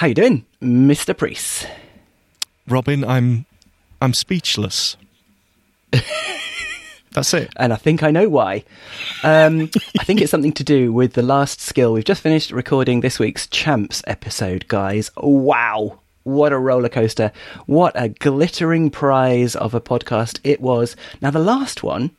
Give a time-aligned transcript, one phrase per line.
[0.00, 1.14] How you doing, Mr.
[1.14, 1.68] Priest?
[2.66, 3.44] Robin, I'm
[4.00, 4.96] I'm speechless.
[7.12, 7.50] That's it.
[7.56, 8.64] And I think I know why.
[9.22, 9.68] Um,
[10.00, 11.92] I think it's something to do with the last skill.
[11.92, 15.10] We've just finished recording this week's Champs episode, guys.
[15.18, 15.98] Wow.
[16.22, 17.30] What a roller coaster.
[17.66, 20.96] What a glittering prize of a podcast it was.
[21.20, 22.12] Now, the last one,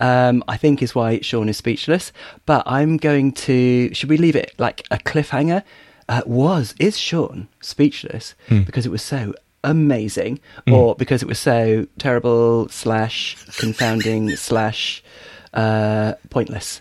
[0.00, 2.10] um, I think, is why Sean is speechless.
[2.46, 3.94] But I'm going to.
[3.94, 5.62] Should we leave it like a cliffhanger?
[6.08, 10.38] Uh, was, is Sean speechless because it was so amazing
[10.70, 15.02] or because it was so terrible slash confounding slash
[15.54, 16.80] uh, pointless?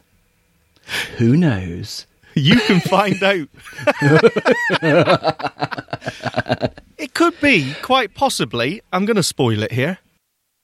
[1.17, 2.05] Who knows?
[2.35, 3.47] You can find out.
[6.97, 9.99] it could be, quite possibly, I'm going to spoil it here,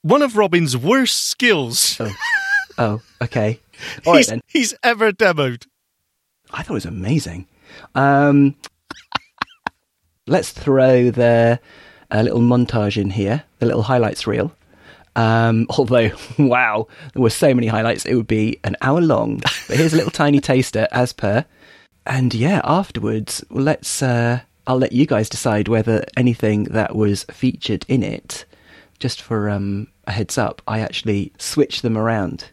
[0.04, 2.00] one of Robin's worst skills
[2.78, 3.60] Oh, okay.
[4.06, 4.42] All right he's, then.
[4.48, 5.68] he's ever demoed.
[6.52, 7.48] I thought it was amazing.
[7.96, 8.56] Um,
[10.28, 11.60] let's throw the
[12.10, 14.52] uh, little montage in here, the little highlights reel.
[15.16, 19.38] Um, although, wow, there were so many highlights, it would be an hour long.
[19.68, 21.46] But here's a little tiny taster, as per.
[22.06, 24.02] And yeah, afterwards, let's.
[24.02, 28.46] Uh, I'll let you guys decide whether anything that was featured in it.
[29.00, 32.52] Just for um, a heads up, I actually switched them around.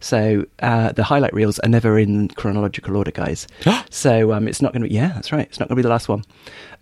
[0.00, 3.46] So uh, the highlight reels are never in chronological order, guys.
[3.90, 4.94] so um, it's not going to be.
[4.94, 5.46] Yeah, that's right.
[5.46, 6.24] It's not going to be the last one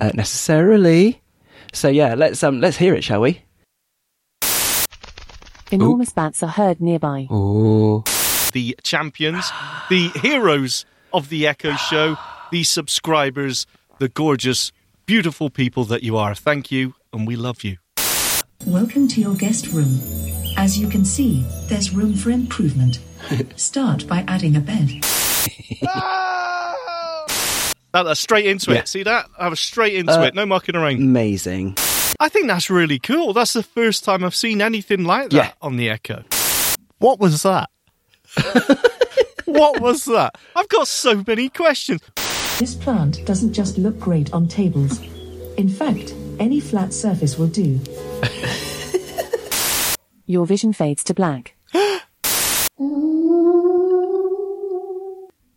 [0.01, 1.23] uh, necessarily.
[1.73, 3.43] So yeah, let's um, let's hear it, shall we?
[5.73, 7.27] Enormous bats are heard nearby.
[7.29, 8.05] Oh,
[8.53, 9.51] The champions,
[9.91, 12.17] the heroes of the Echo Show,
[12.53, 13.67] the subscribers,
[13.99, 14.71] the gorgeous,
[15.07, 16.35] beautiful people that you are.
[16.37, 17.79] Thank you, and we love you.
[18.65, 19.99] Welcome to your guest room.
[20.67, 22.99] As you can see, there's room for improvement.
[23.57, 24.91] Start by adding a bed.
[27.93, 28.79] That, that's straight into Yeah.
[28.81, 28.89] it.
[28.89, 29.27] See that?
[29.39, 30.35] I was straight into Uh, it.
[30.35, 30.97] No mucking around.
[30.97, 31.77] amazing!
[32.21, 33.33] I think that's really cool.
[33.33, 35.53] That's the first time I've seen anything like that Yeah.
[35.63, 36.25] on the Echo.
[36.99, 37.71] What was that?
[39.47, 40.35] what was that?
[40.57, 42.03] I've got so many questions.
[42.59, 45.01] This plant doesn't just look great on tables.
[45.57, 47.81] In fact, any flat surface will do.
[50.27, 51.55] Your vision fades to black.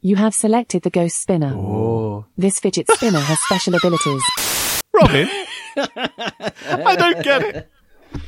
[0.02, 1.54] You have selected the ghost spinner.
[1.56, 4.22] Oh, This fidget spinner has special abilities.
[4.94, 5.28] Robin,
[5.78, 7.70] I don't get it.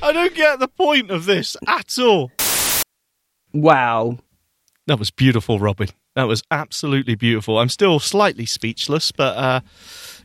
[0.03, 2.31] I don't get the point of this at all.
[3.53, 4.17] wow!
[4.87, 5.89] That was beautiful, Robin.
[6.15, 7.59] That was absolutely beautiful.
[7.59, 9.61] I'm still slightly speechless, but uh,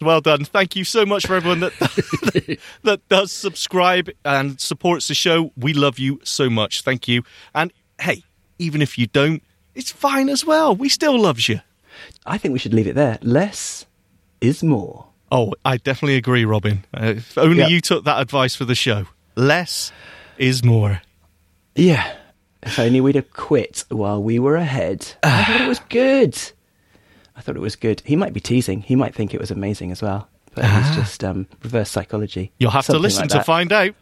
[0.00, 0.44] well done.
[0.44, 5.52] Thank you so much for everyone that that does subscribe and supports the show.
[5.56, 6.82] We love you so much.
[6.82, 7.22] Thank you.
[7.54, 8.24] And hey,
[8.58, 9.42] even if you don't,
[9.74, 10.74] it's fine as well.
[10.74, 11.60] We still loves you.
[12.24, 13.18] I think we should leave it there.
[13.22, 13.86] Less
[14.40, 15.06] is more.
[15.30, 16.84] Oh, I definitely agree, Robin.
[16.94, 17.68] Uh, if only Yeah.
[17.68, 19.06] you took that advice for the show.
[19.36, 19.92] Less
[20.38, 21.02] is more.
[21.74, 22.16] Yeah.
[22.62, 25.14] If only we'd have quit while we were ahead.
[25.22, 26.36] I thought it was good.
[27.36, 28.02] I thought it was good.
[28.04, 28.82] He might be teasing.
[28.82, 30.28] He might think it was amazing as well.
[30.54, 32.50] But it's just um, reverse psychology.
[32.58, 33.94] You'll have to listen like to find out.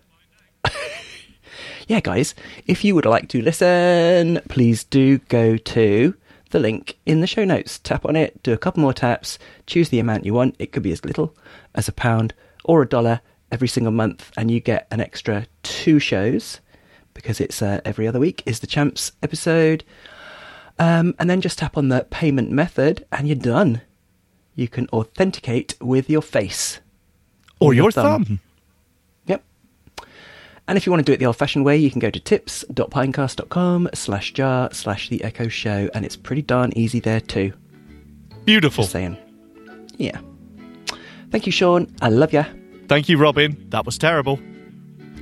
[1.89, 2.35] yeah, guys,
[2.67, 6.15] if you would like to listen, please do go to
[6.51, 7.81] the link in the show notes.
[7.81, 9.37] Tap on it, do a couple more taps,
[9.67, 10.55] choose the amount you want.
[10.61, 11.37] It could be as little
[11.75, 12.35] as a pound
[12.65, 16.61] or a dollar every single month, and you get an extra two shows
[17.15, 19.85] because it's uh, every other week is the champs episode.
[20.79, 23.81] Um, and then just tap on the payment method, and you're done.
[24.57, 26.81] You can authenticate with your face.
[27.61, 28.25] Or your your thumb.
[28.25, 28.41] thumb.
[29.27, 29.45] Yep.
[30.67, 32.21] And if you want to do it the old fashioned way, you can go to
[32.21, 37.53] tips.pinecast.com slash jar slash the echo show, and it's pretty darn easy there too.
[38.45, 38.85] Beautiful.
[38.85, 39.17] Just saying.
[39.97, 40.21] Yeah.
[41.31, 41.93] Thank you, Sean.
[42.03, 42.45] I love you.
[42.89, 43.67] Thank you, Robin.
[43.71, 44.39] That was terrible.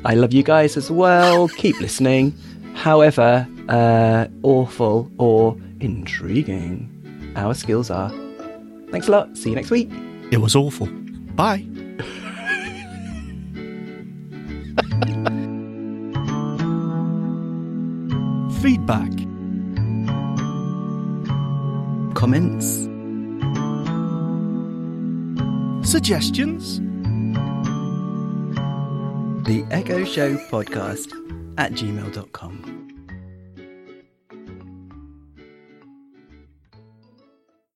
[0.05, 1.49] I love you guys as well.
[1.49, 2.35] Keep listening.
[2.75, 6.89] However uh, awful or intriguing
[7.37, 8.11] our skills are.
[8.91, 9.37] Thanks a lot.
[9.37, 9.91] See you next week.
[10.31, 10.87] It was awful.
[11.35, 11.59] Bye.
[18.61, 19.11] Feedback.
[22.15, 22.65] Comments?
[25.89, 26.81] Suggestions?
[29.43, 31.13] The Echo Show Podcast
[31.59, 32.82] at gmail.com.